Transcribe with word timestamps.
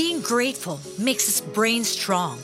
Being 0.00 0.22
grateful 0.22 0.80
makes 0.98 1.28
us 1.28 1.42
brain 1.42 1.84
strong. 1.84 2.38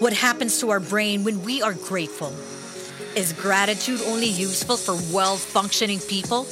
What 0.00 0.12
happens 0.12 0.58
to 0.58 0.70
our 0.70 0.80
brain 0.80 1.22
when 1.22 1.44
we 1.44 1.62
are 1.62 1.74
grateful? 1.74 2.32
Is 3.14 3.32
gratitude 3.32 4.00
only 4.08 4.26
useful 4.26 4.76
for 4.76 4.96
well 5.14 5.36
functioning 5.36 6.00
people? 6.00 6.46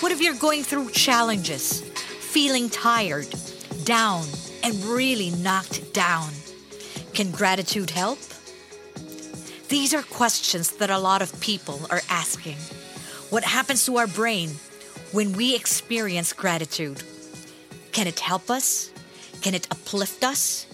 What 0.00 0.10
if 0.10 0.20
you're 0.20 0.34
going 0.34 0.64
through 0.64 0.90
challenges, 0.90 1.80
feeling 1.80 2.70
tired, 2.70 3.32
down, 3.84 4.26
and 4.64 4.74
really 4.84 5.30
knocked 5.30 5.94
down? 5.94 6.32
Can 7.14 7.30
gratitude 7.30 7.90
help? 7.90 8.18
These 9.68 9.94
are 9.94 10.02
questions 10.02 10.72
that 10.78 10.90
a 10.90 10.98
lot 10.98 11.22
of 11.22 11.38
people 11.38 11.78
are 11.88 12.02
asking. 12.08 12.56
What 13.30 13.44
happens 13.44 13.86
to 13.86 13.98
our 13.98 14.08
brain 14.08 14.56
when 15.12 15.34
we 15.34 15.54
experience 15.54 16.32
gratitude? 16.32 17.04
Can 17.92 18.08
it 18.08 18.18
help 18.18 18.50
us? 18.50 18.91
Can 19.42 19.54
it 19.54 19.66
uplift 19.72 20.22
us? 20.22 20.66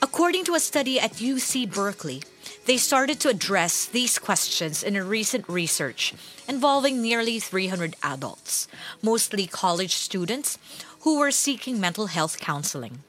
According 0.00 0.44
to 0.46 0.54
a 0.54 0.60
study 0.60 0.98
at 0.98 1.20
UC 1.20 1.70
Berkeley, 1.70 2.22
they 2.64 2.78
started 2.78 3.20
to 3.20 3.28
address 3.28 3.84
these 3.84 4.18
questions 4.18 4.82
in 4.82 4.96
a 4.96 5.04
recent 5.04 5.46
research 5.46 6.14
involving 6.48 7.02
nearly 7.02 7.38
300 7.38 7.94
adults, 8.02 8.68
mostly 9.02 9.46
college 9.46 9.94
students, 9.94 10.56
who 11.00 11.18
were 11.18 11.30
seeking 11.30 11.78
mental 11.78 12.06
health 12.06 12.38
counseling. 12.38 13.00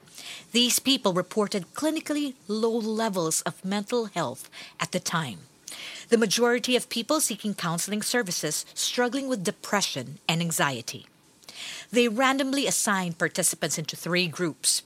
These 0.51 0.79
people 0.79 1.13
reported 1.13 1.73
clinically 1.73 2.33
low 2.49 2.75
levels 2.75 3.41
of 3.43 3.63
mental 3.63 4.05
health 4.05 4.49
at 4.79 4.91
the 4.91 4.99
time. 4.99 5.39
The 6.09 6.17
majority 6.17 6.75
of 6.75 6.89
people 6.89 7.21
seeking 7.21 7.53
counseling 7.53 8.01
services 8.01 8.65
struggling 8.73 9.29
with 9.29 9.45
depression 9.45 10.19
and 10.27 10.41
anxiety. 10.41 11.05
They 11.91 12.07
randomly 12.07 12.67
assigned 12.67 13.17
participants 13.17 13.77
into 13.77 13.95
three 13.95 14.27
groups. 14.27 14.83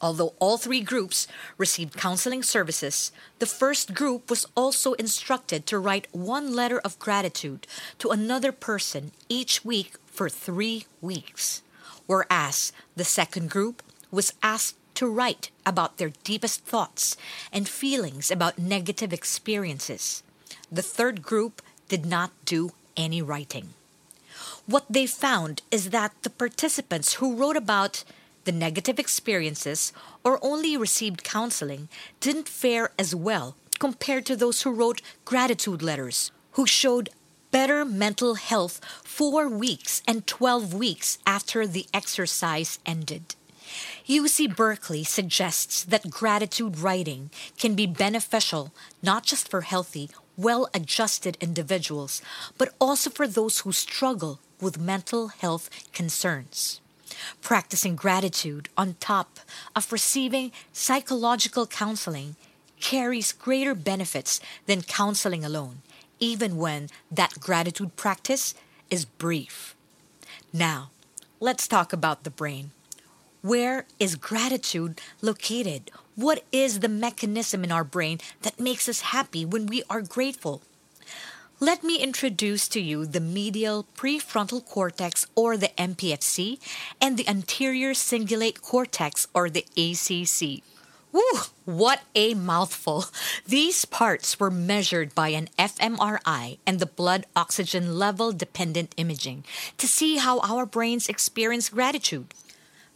Although 0.00 0.34
all 0.38 0.58
three 0.58 0.82
groups 0.82 1.26
received 1.56 1.96
counseling 1.96 2.42
services, 2.42 3.12
the 3.38 3.46
first 3.46 3.94
group 3.94 4.28
was 4.28 4.46
also 4.54 4.92
instructed 4.94 5.66
to 5.66 5.78
write 5.78 6.08
one 6.12 6.54
letter 6.54 6.78
of 6.80 6.98
gratitude 6.98 7.66
to 7.98 8.10
another 8.10 8.52
person 8.52 9.12
each 9.28 9.64
week 9.64 9.94
for 10.06 10.28
three 10.28 10.86
weeks, 11.00 11.62
whereas 12.06 12.72
the 12.94 13.04
second 13.04 13.48
group 13.50 13.82
was 14.10 14.34
asked 14.42 14.76
to 14.96 15.08
write 15.08 15.50
about 15.64 15.96
their 15.96 16.12
deepest 16.24 16.64
thoughts 16.64 17.16
and 17.52 17.68
feelings 17.68 18.30
about 18.30 18.58
negative 18.58 19.12
experiences. 19.12 20.22
The 20.70 20.82
third 20.82 21.22
group 21.22 21.62
did 21.88 22.04
not 22.04 22.32
do 22.44 22.72
any 22.96 23.22
writing. 23.22 23.74
What 24.66 24.86
they 24.90 25.06
found 25.06 25.62
is 25.70 25.90
that 25.90 26.12
the 26.22 26.30
participants 26.30 27.14
who 27.14 27.36
wrote 27.36 27.56
about 27.56 28.02
the 28.44 28.50
negative 28.50 28.98
experiences 28.98 29.92
or 30.24 30.40
only 30.42 30.76
received 30.76 31.22
counseling 31.22 31.88
didn't 32.18 32.48
fare 32.48 32.90
as 32.98 33.14
well 33.14 33.54
compared 33.78 34.26
to 34.26 34.34
those 34.34 34.62
who 34.62 34.72
wrote 34.72 35.02
gratitude 35.24 35.82
letters, 35.82 36.32
who 36.52 36.66
showed 36.66 37.10
better 37.52 37.84
mental 37.84 38.34
health 38.34 38.80
four 39.04 39.48
weeks 39.48 40.02
and 40.06 40.26
12 40.26 40.74
weeks 40.74 41.18
after 41.24 41.64
the 41.64 41.86
exercise 41.94 42.80
ended. 42.84 43.36
UC 44.08 44.56
Berkeley 44.56 45.04
suggests 45.04 45.84
that 45.84 46.10
gratitude 46.10 46.78
writing 46.80 47.30
can 47.56 47.74
be 47.74 47.86
beneficial 47.86 48.72
not 49.00 49.22
just 49.22 49.48
for 49.48 49.60
healthy, 49.60 50.10
well 50.36 50.68
adjusted 50.74 51.36
individuals, 51.40 52.20
but 52.58 52.74
also 52.80 53.10
for 53.10 53.28
those 53.28 53.60
who 53.60 53.70
struggle 53.72 54.40
with 54.60 54.78
mental 54.78 55.28
health 55.28 55.70
concerns. 55.92 56.80
Practicing 57.40 57.96
gratitude 57.96 58.68
on 58.76 58.96
top 59.00 59.38
of 59.74 59.92
receiving 59.92 60.52
psychological 60.72 61.66
counseling 61.66 62.36
carries 62.80 63.32
greater 63.32 63.74
benefits 63.74 64.40
than 64.66 64.82
counseling 64.82 65.44
alone, 65.44 65.82
even 66.20 66.56
when 66.56 66.88
that 67.10 67.40
gratitude 67.40 67.96
practice 67.96 68.54
is 68.90 69.04
brief. 69.04 69.74
Now, 70.52 70.90
let's 71.40 71.68
talk 71.68 71.92
about 71.92 72.24
the 72.24 72.30
brain. 72.30 72.70
Where 73.42 73.86
is 73.98 74.16
gratitude 74.16 75.00
located? 75.22 75.90
What 76.16 76.42
is 76.50 76.80
the 76.80 76.88
mechanism 76.88 77.62
in 77.62 77.70
our 77.70 77.84
brain 77.84 78.18
that 78.42 78.58
makes 78.58 78.88
us 78.88 79.12
happy 79.12 79.44
when 79.44 79.66
we 79.66 79.82
are 79.88 80.02
grateful? 80.02 80.62
Let 81.58 81.82
me 81.82 81.96
introduce 81.96 82.68
to 82.68 82.80
you 82.80 83.06
the 83.06 83.18
medial 83.18 83.86
prefrontal 83.96 84.62
cortex 84.62 85.26
or 85.34 85.56
the 85.56 85.70
MPFC 85.78 86.58
and 87.00 87.16
the 87.16 87.26
anterior 87.26 87.94
cingulate 87.94 88.60
cortex 88.60 89.26
or 89.32 89.48
the 89.48 89.64
ACC. 89.74 90.62
Woo, 91.12 91.22
what 91.64 92.02
a 92.14 92.34
mouthful. 92.34 93.06
These 93.46 93.86
parts 93.86 94.38
were 94.38 94.50
measured 94.50 95.14
by 95.14 95.28
an 95.28 95.48
fMRI 95.58 96.58
and 96.66 96.78
the 96.78 96.84
blood 96.84 97.24
oxygen 97.34 97.98
level 97.98 98.32
dependent 98.32 98.92
imaging 98.98 99.44
to 99.78 99.88
see 99.88 100.18
how 100.18 100.40
our 100.40 100.66
brains 100.66 101.08
experience 101.08 101.70
gratitude. 101.70 102.34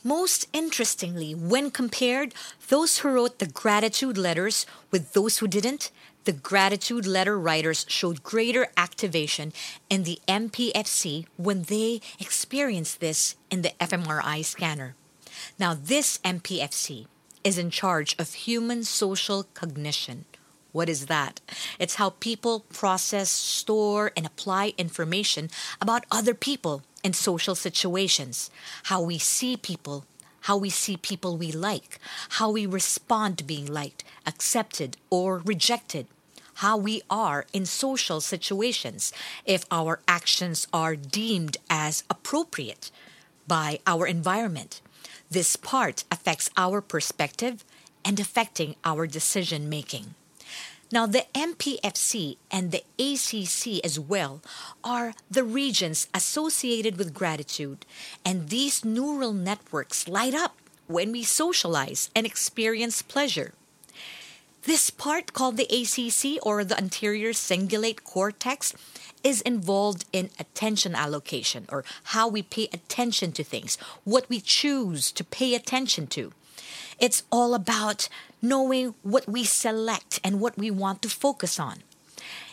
Most 0.04 0.48
interestingly, 0.52 1.34
when 1.34 1.70
compared, 1.70 2.34
those 2.68 2.98
who 2.98 3.08
wrote 3.08 3.38
the 3.38 3.46
gratitude 3.46 4.18
letters 4.18 4.66
with 4.90 5.14
those 5.14 5.38
who 5.38 5.48
didn't, 5.48 5.90
the 6.24 6.32
gratitude 6.32 7.06
letter 7.06 7.38
writers 7.38 7.86
showed 7.88 8.22
greater 8.22 8.68
activation 8.76 9.52
in 9.88 10.04
the 10.04 10.18
MPFC 10.28 11.26
when 11.36 11.62
they 11.62 12.00
experienced 12.18 13.00
this 13.00 13.36
in 13.50 13.62
the 13.62 13.72
fMRI 13.80 14.44
scanner. 14.44 14.94
Now, 15.58 15.74
this 15.74 16.18
MPFC 16.18 17.06
is 17.42 17.58
in 17.58 17.70
charge 17.70 18.14
of 18.18 18.34
human 18.34 18.84
social 18.84 19.44
cognition. 19.54 20.26
What 20.72 20.88
is 20.88 21.06
that? 21.06 21.40
It's 21.78 21.96
how 21.96 22.10
people 22.20 22.60
process, 22.72 23.30
store, 23.30 24.12
and 24.16 24.26
apply 24.26 24.74
information 24.78 25.50
about 25.80 26.04
other 26.10 26.34
people 26.34 26.82
in 27.02 27.12
social 27.12 27.54
situations, 27.54 28.50
how 28.84 29.00
we 29.02 29.18
see 29.18 29.56
people, 29.56 30.04
how 30.50 30.56
we 30.56 30.68
see 30.68 30.96
people 30.96 31.36
we 31.36 31.52
like, 31.52 32.00
how 32.30 32.50
we 32.50 32.66
respond 32.66 33.38
to 33.38 33.44
being 33.44 33.66
liked, 33.66 34.02
accepted, 34.26 34.96
or 35.08 35.38
rejected, 35.44 36.08
how 36.54 36.76
we 36.76 37.00
are 37.08 37.46
in 37.52 37.64
social 37.64 38.20
situations, 38.20 39.12
if 39.46 39.64
our 39.70 40.00
actions 40.08 40.66
are 40.72 40.96
deemed 40.96 41.56
as 41.70 42.02
appropriate 42.10 42.90
by 43.46 43.78
our 43.86 44.08
environment. 44.08 44.80
This 45.30 45.54
part 45.54 46.02
affects 46.10 46.50
our 46.56 46.80
perspective 46.80 47.62
and 48.04 48.18
affecting 48.18 48.74
our 48.84 49.06
decision 49.06 49.68
making. 49.68 50.16
Now, 50.92 51.06
the 51.06 51.26
MPFC 51.34 52.36
and 52.50 52.72
the 52.72 52.82
ACC 52.98 53.84
as 53.84 54.00
well 54.00 54.42
are 54.82 55.14
the 55.30 55.44
regions 55.44 56.08
associated 56.12 56.98
with 56.98 57.14
gratitude, 57.14 57.86
and 58.24 58.48
these 58.48 58.84
neural 58.84 59.32
networks 59.32 60.08
light 60.08 60.34
up 60.34 60.56
when 60.88 61.12
we 61.12 61.22
socialize 61.22 62.10
and 62.16 62.26
experience 62.26 63.02
pleasure. 63.02 63.54
This 64.64 64.90
part, 64.90 65.32
called 65.32 65.56
the 65.56 65.70
ACC 65.70 66.44
or 66.44 66.64
the 66.64 66.76
anterior 66.76 67.30
cingulate 67.30 68.02
cortex, 68.02 68.74
is 69.22 69.40
involved 69.42 70.04
in 70.12 70.30
attention 70.38 70.94
allocation 70.94 71.66
or 71.68 71.84
how 72.14 72.26
we 72.26 72.42
pay 72.42 72.68
attention 72.72 73.32
to 73.32 73.44
things, 73.44 73.78
what 74.04 74.28
we 74.28 74.40
choose 74.40 75.12
to 75.12 75.24
pay 75.24 75.54
attention 75.54 76.08
to. 76.08 76.32
It's 77.00 77.22
all 77.32 77.54
about 77.54 78.10
knowing 78.42 78.94
what 79.02 79.26
we 79.26 79.44
select 79.44 80.20
and 80.22 80.38
what 80.38 80.58
we 80.58 80.70
want 80.70 81.00
to 81.00 81.08
focus 81.08 81.58
on. 81.58 81.82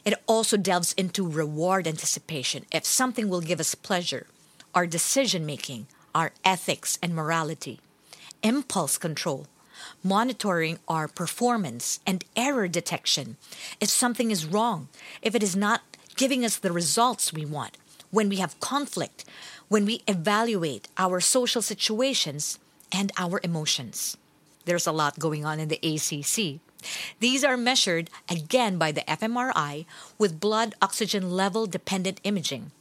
It 0.05 0.13
also 0.25 0.55
delves 0.55 0.93
into 0.93 1.27
reward 1.27 1.85
anticipation 1.85 2.65
if 2.71 2.85
something 2.85 3.27
will 3.27 3.41
give 3.41 3.59
us 3.59 3.75
pleasure, 3.75 4.25
our 4.73 4.87
decision 4.87 5.45
making, 5.45 5.87
our 6.15 6.31
ethics 6.45 6.97
and 7.03 7.13
morality, 7.13 7.81
impulse 8.41 8.97
control, 8.97 9.47
monitoring 10.01 10.79
our 10.87 11.09
performance, 11.09 11.99
and 12.07 12.23
error 12.37 12.69
detection 12.69 13.35
if 13.81 13.89
something 13.89 14.31
is 14.31 14.45
wrong, 14.45 14.87
if 15.21 15.35
it 15.35 15.43
is 15.43 15.57
not 15.57 15.81
giving 16.15 16.45
us 16.45 16.55
the 16.55 16.71
results 16.71 17.33
we 17.33 17.45
want, 17.45 17.77
when 18.11 18.29
we 18.29 18.37
have 18.37 18.59
conflict, 18.61 19.25
when 19.67 19.85
we 19.85 20.03
evaluate 20.07 20.87
our 20.97 21.19
social 21.19 21.61
situations 21.61 22.59
and 22.93 23.11
our 23.17 23.41
emotions. 23.43 24.15
There's 24.67 24.85
a 24.85 24.91
lot 24.91 25.17
going 25.17 25.45
on 25.45 25.61
in 25.61 25.69
the 25.69 25.79
ACC. 25.81 26.59
These 27.21 27.43
are 27.45 27.55
measured 27.55 28.09
again 28.29 28.77
by 28.77 28.91
the 28.91 29.01
fMRI 29.07 29.85
with 30.17 30.41
blood 30.41 30.75
oxygen 30.81 31.31
level 31.31 31.65
dependent 31.67 32.19
imaging. 32.25 32.71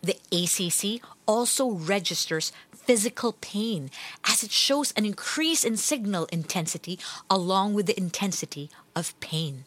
The 0.00 0.18
ACC 0.30 1.02
also 1.26 1.70
registers 1.70 2.52
physical 2.72 3.32
pain 3.40 3.90
as 4.24 4.44
it 4.44 4.52
shows 4.52 4.92
an 4.92 5.04
increase 5.04 5.64
in 5.64 5.76
signal 5.76 6.26
intensity 6.26 7.00
along 7.28 7.74
with 7.74 7.86
the 7.86 7.98
intensity 7.98 8.70
of 8.94 9.18
pain. 9.18 9.64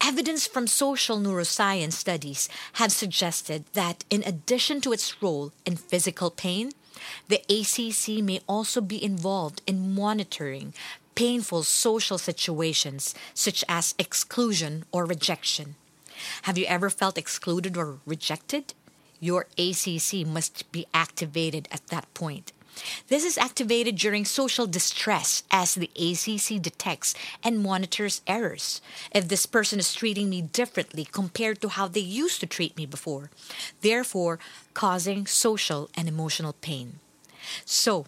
Evidence 0.00 0.48
from 0.48 0.66
social 0.66 1.18
neuroscience 1.18 1.92
studies 1.92 2.48
have 2.74 2.90
suggested 2.90 3.66
that 3.74 4.02
in 4.10 4.24
addition 4.26 4.80
to 4.80 4.92
its 4.92 5.22
role 5.22 5.52
in 5.64 5.76
physical 5.76 6.30
pain, 6.30 6.72
The 7.28 7.42
ACC 7.48 8.22
may 8.22 8.40
also 8.48 8.80
be 8.80 9.02
involved 9.02 9.62
in 9.66 9.94
monitoring 9.94 10.74
painful 11.14 11.62
social 11.62 12.18
situations 12.18 13.14
such 13.34 13.64
as 13.68 13.94
exclusion 13.98 14.84
or 14.92 15.04
rejection. 15.04 15.74
Have 16.42 16.58
you 16.58 16.66
ever 16.66 16.90
felt 16.90 17.18
excluded 17.18 17.76
or 17.76 17.98
rejected? 18.06 18.74
Your 19.20 19.46
ACC 19.58 20.26
must 20.26 20.70
be 20.72 20.86
activated 20.94 21.68
at 21.70 21.86
that 21.88 22.12
point. 22.14 22.52
This 23.08 23.24
is 23.24 23.38
activated 23.38 23.96
during 23.96 24.24
social 24.24 24.66
distress 24.66 25.42
as 25.50 25.74
the 25.74 25.90
ACC 25.96 26.60
detects 26.62 27.14
and 27.42 27.62
monitors 27.62 28.22
errors. 28.26 28.80
If 29.12 29.28
this 29.28 29.46
person 29.46 29.78
is 29.78 29.94
treating 29.94 30.30
me 30.30 30.42
differently 30.42 31.04
compared 31.04 31.60
to 31.62 31.68
how 31.68 31.88
they 31.88 32.00
used 32.00 32.40
to 32.40 32.46
treat 32.46 32.76
me 32.76 32.86
before, 32.86 33.30
therefore 33.80 34.38
causing 34.74 35.26
social 35.26 35.90
and 35.96 36.08
emotional 36.08 36.54
pain. 36.60 37.00
So, 37.64 38.06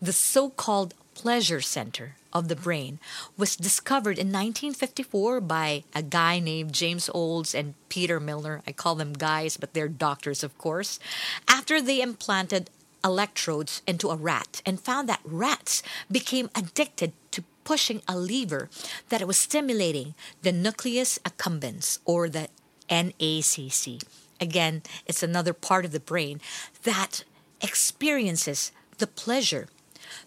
the 0.00 0.12
so 0.12 0.50
called 0.50 0.94
pleasure 1.14 1.60
center 1.60 2.16
of 2.32 2.48
the 2.48 2.56
brain 2.56 2.98
was 3.36 3.56
discovered 3.56 4.18
in 4.18 4.28
1954 4.28 5.40
by 5.40 5.84
a 5.94 6.02
guy 6.02 6.38
named 6.38 6.72
James 6.72 7.10
Olds 7.12 7.54
and 7.54 7.74
Peter 7.88 8.18
Milner. 8.18 8.62
I 8.66 8.72
call 8.72 8.94
them 8.94 9.12
guys, 9.12 9.56
but 9.56 9.74
they're 9.74 9.88
doctors, 9.88 10.42
of 10.42 10.56
course. 10.58 10.98
After 11.46 11.80
they 11.80 12.00
implanted 12.00 12.70
electrodes 13.04 13.82
into 13.86 14.10
a 14.10 14.16
rat 14.16 14.62
and 14.64 14.80
found 14.80 15.08
that 15.08 15.20
rats 15.24 15.82
became 16.10 16.50
addicted 16.54 17.12
to 17.30 17.44
pushing 17.64 18.02
a 18.08 18.16
lever 18.16 18.68
that 19.08 19.26
was 19.26 19.38
stimulating 19.38 20.14
the 20.42 20.52
nucleus 20.52 21.18
accumbens 21.24 21.98
or 22.04 22.28
the 22.28 22.48
NACC. 22.88 24.02
Again, 24.40 24.82
it's 25.06 25.22
another 25.22 25.52
part 25.52 25.84
of 25.84 25.92
the 25.92 26.00
brain 26.00 26.40
that 26.82 27.24
experiences 27.60 28.72
the 28.98 29.06
pleasure. 29.06 29.68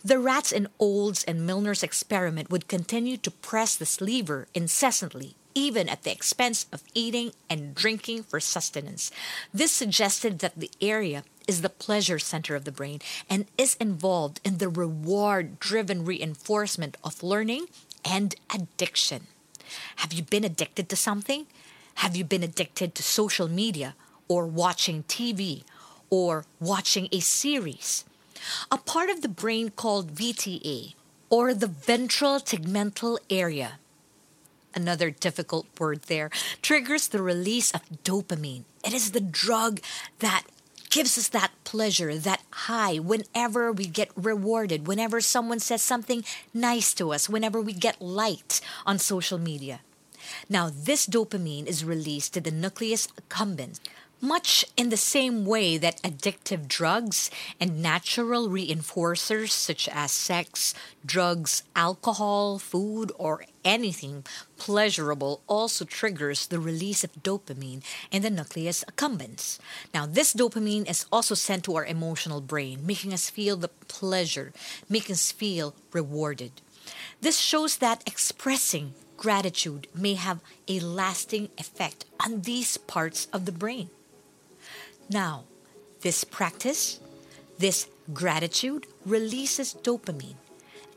The 0.04 0.20
rats 0.20 0.52
in 0.52 0.68
Olds 0.80 1.24
and 1.26 1.46
Milner's 1.46 1.84
experiment 1.84 2.50
would 2.50 2.68
continue 2.68 3.18
to 3.18 3.32
press 3.32 3.76
this 3.76 4.02
lever 4.02 4.48
incessantly 4.54 5.36
even 5.56 5.88
at 5.88 6.04
the 6.04 6.12
expense 6.12 6.68
of 6.72 6.84
eating 6.94 7.32
and 7.50 7.74
drinking 7.74 8.24
for 8.24 8.40
sustenance. 8.40 9.10
This 9.54 9.72
suggested 9.72 10.40
that 10.40 10.60
the 10.60 10.70
area 10.82 11.24
is 11.48 11.62
the 11.62 11.70
pleasure 11.70 12.20
center 12.20 12.56
of 12.56 12.66
the 12.66 12.72
brain 12.72 13.00
and 13.30 13.46
is 13.58 13.76
involved 13.76 14.42
in 14.44 14.58
the 14.58 14.70
reward 14.70 15.60
driven 15.60 16.04
reinforcement 16.04 16.98
of 17.04 17.24
learning 17.24 17.68
and 18.04 18.36
addiction. 18.54 19.28
Have 19.98 20.14
you 20.14 20.24
been 20.24 20.44
addicted 20.44 20.90
to 20.90 20.96
something? 20.96 21.48
Have 21.96 22.16
you 22.16 22.26
been 22.26 22.44
addicted 22.44 22.94
to 22.96 23.04
social 23.04 23.48
media 23.48 23.96
or 24.28 24.46
watching 24.46 25.04
TV 25.04 25.64
or 26.10 26.46
watching 26.60 27.08
a 27.12 27.20
series? 27.22 28.04
A 28.70 28.78
part 28.78 29.10
of 29.10 29.22
the 29.22 29.30
brain 29.30 29.70
called 29.70 30.14
VTA 30.14 30.94
or 31.30 31.54
the 31.54 31.68
ventral 31.68 32.40
tegmental 32.40 33.18
area 33.30 33.80
another 34.76 35.10
difficult 35.10 35.66
word 35.80 36.04
there, 36.04 36.30
triggers 36.62 37.08
the 37.08 37.22
release 37.22 37.72
of 37.72 37.82
dopamine. 38.04 38.64
It 38.84 38.94
is 38.94 39.12
the 39.12 39.22
drug 39.22 39.80
that 40.20 40.44
gives 40.90 41.18
us 41.18 41.28
that 41.30 41.52
pleasure, 41.64 42.16
that 42.16 42.42
high, 42.52 43.00
whenever 43.00 43.72
we 43.72 43.86
get 43.86 44.12
rewarded, 44.16 44.88
whenever 44.88 45.20
someone 45.20 45.60
says 45.60 45.82
something 45.82 46.24
nice 46.54 46.94
to 46.94 47.12
us, 47.12 47.28
whenever 47.28 47.60
we 47.60 47.74
get 47.74 48.02
liked 48.02 48.62
on 48.86 49.00
social 49.00 49.38
media. 49.38 49.82
Now, 50.50 50.72
this 50.74 51.06
dopamine 51.06 51.68
is 51.68 51.84
released 51.84 52.34
to 52.34 52.42
the 52.42 52.52
nucleus 52.52 53.08
accumbens, 53.20 53.80
much 54.22 54.66
in 54.76 54.90
the 54.90 54.98
same 54.98 55.46
way 55.46 55.78
that 55.78 56.02
addictive 56.02 56.68
drugs 56.68 57.30
and 57.60 57.82
natural 57.82 58.48
reinforcers 58.50 59.52
such 59.52 59.88
as 59.90 60.12
sex, 60.12 60.74
drugs, 61.06 61.64
alcohol, 61.76 62.58
food, 62.58 63.12
or 63.18 63.46
anything 63.64 64.26
pleasurable 64.58 65.42
also 65.48 65.86
triggers 65.86 66.48
the 66.48 66.60
release 66.60 67.04
of 67.04 67.12
dopamine 67.24 67.84
in 68.12 68.22
the 68.22 68.30
nucleus 68.30 68.84
accumbens. 68.86 69.60
Now, 69.94 70.06
this 70.06 70.34
dopamine 70.34 70.90
is 70.90 71.06
also 71.12 71.36
sent 71.36 71.66
to 71.66 71.76
our 71.76 71.86
emotional 71.86 72.42
brain, 72.42 72.86
making 72.86 73.14
us 73.14 73.30
feel 73.30 73.58
the 73.58 73.70
pleasure, 73.88 74.54
making 74.90 75.14
us 75.14 75.32
feel 75.32 75.76
rewarded. 75.92 76.52
This 77.22 77.40
shows 77.40 77.78
that 77.78 78.04
expressing 78.08 78.94
gratitude 79.18 79.88
may 79.96 80.14
have 80.14 80.42
a 80.68 80.80
lasting 80.80 81.50
effect 81.58 82.06
on 82.24 82.42
these 82.42 82.78
parts 82.78 83.28
of 83.34 83.46
the 83.46 83.52
brain. 83.52 83.90
Now, 85.10 85.44
this 86.02 86.24
practice, 86.24 87.00
this 87.60 87.88
gratitude 88.14 88.88
releases 89.06 89.74
dopamine. 89.74 90.36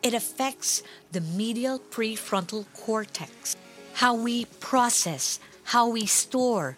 It 0.02 0.14
affects 0.14 0.82
the 1.12 1.20
medial 1.20 1.78
prefrontal 1.78 2.64
cortex, 2.72 3.56
how 3.94 4.14
we 4.14 4.46
process, 4.60 5.40
how 5.64 5.88
we 5.88 6.06
store 6.06 6.76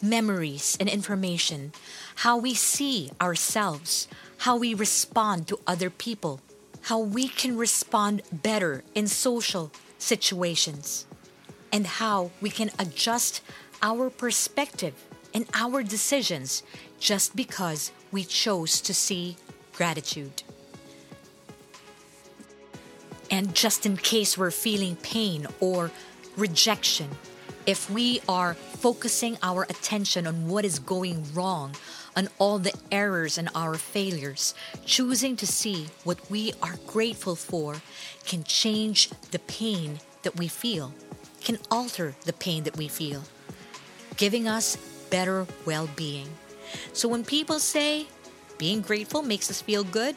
memories 0.00 0.76
and 0.80 0.88
information, 0.88 1.72
how 2.16 2.38
we 2.38 2.54
see 2.54 3.10
ourselves, 3.20 4.08
how 4.38 4.56
we 4.56 4.72
respond 4.72 5.48
to 5.48 5.60
other 5.66 5.90
people, 5.90 6.40
how 6.82 6.98
we 6.98 7.28
can 7.28 7.58
respond 7.58 8.22
better 8.32 8.82
in 8.94 9.06
social 9.06 9.70
situations, 9.98 11.04
and 11.70 11.86
how 11.86 12.30
we 12.40 12.48
can 12.48 12.70
adjust 12.78 13.42
our 13.82 14.08
perspective 14.08 14.94
in 15.32 15.46
our 15.54 15.82
decisions 15.82 16.62
just 16.98 17.36
because 17.36 17.92
we 18.12 18.24
chose 18.24 18.80
to 18.82 18.94
see 18.94 19.36
gratitude. 19.72 20.42
And 23.30 23.54
just 23.54 23.86
in 23.86 23.96
case 23.96 24.36
we're 24.36 24.50
feeling 24.50 24.96
pain 24.96 25.46
or 25.60 25.92
rejection, 26.36 27.08
if 27.66 27.88
we 27.88 28.20
are 28.28 28.54
focusing 28.54 29.38
our 29.42 29.62
attention 29.64 30.26
on 30.26 30.48
what 30.48 30.64
is 30.64 30.78
going 30.78 31.24
wrong, 31.32 31.76
on 32.16 32.28
all 32.38 32.58
the 32.58 32.74
errors 32.90 33.38
and 33.38 33.48
our 33.54 33.74
failures, 33.74 34.54
choosing 34.84 35.36
to 35.36 35.46
see 35.46 35.86
what 36.02 36.30
we 36.30 36.52
are 36.60 36.74
grateful 36.86 37.36
for 37.36 37.80
can 38.26 38.42
change 38.42 39.10
the 39.30 39.38
pain 39.38 40.00
that 40.22 40.36
we 40.36 40.48
feel, 40.48 40.92
can 41.40 41.58
alter 41.70 42.16
the 42.24 42.32
pain 42.32 42.64
that 42.64 42.76
we 42.76 42.88
feel, 42.88 43.22
giving 44.16 44.48
us 44.48 44.76
better 45.10 45.46
well 45.66 45.88
being. 45.96 46.28
So 46.92 47.08
when 47.08 47.24
people 47.24 47.58
say 47.58 48.06
being 48.58 48.80
grateful 48.80 49.22
makes 49.22 49.50
us 49.50 49.60
feel 49.60 49.84
good, 49.84 50.16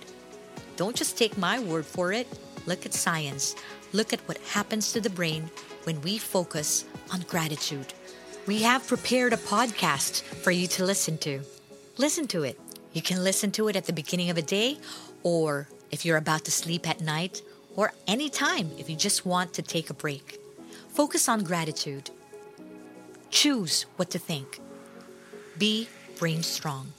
don't 0.75 0.95
just 0.95 1.17
take 1.17 1.37
my 1.37 1.59
word 1.59 1.85
for 1.85 2.13
it. 2.13 2.27
Look 2.65 2.85
at 2.85 2.93
science. 2.93 3.55
Look 3.91 4.13
at 4.13 4.21
what 4.21 4.37
happens 4.39 4.93
to 4.93 5.01
the 5.01 5.09
brain 5.09 5.49
when 5.83 6.01
we 6.01 6.17
focus 6.17 6.85
on 7.11 7.21
gratitude. 7.21 7.93
We 8.47 8.61
have 8.63 8.87
prepared 8.87 9.33
a 9.33 9.37
podcast 9.37 10.21
for 10.21 10.51
you 10.51 10.67
to 10.67 10.83
listen 10.83 11.17
to. 11.19 11.41
Listen 11.97 12.27
to 12.27 12.43
it. 12.43 12.59
You 12.93 13.01
can 13.01 13.23
listen 13.23 13.51
to 13.51 13.67
it 13.67 13.75
at 13.75 13.85
the 13.85 13.93
beginning 13.93 14.29
of 14.29 14.37
a 14.37 14.41
day, 14.41 14.77
or 15.23 15.67
if 15.91 16.05
you're 16.05 16.17
about 16.17 16.45
to 16.45 16.51
sleep 16.51 16.87
at 16.89 17.01
night, 17.01 17.41
or 17.75 17.93
any 18.07 18.29
time 18.29 18.71
if 18.77 18.89
you 18.89 18.95
just 18.95 19.25
want 19.25 19.53
to 19.53 19.61
take 19.61 19.89
a 19.89 19.93
break. 19.93 20.39
Focus 20.89 21.29
on 21.29 21.43
gratitude. 21.43 22.09
Choose 23.29 23.85
what 23.95 24.09
to 24.11 24.19
think. 24.19 24.59
Be 25.57 25.87
brain 26.17 26.41
strong. 26.41 26.93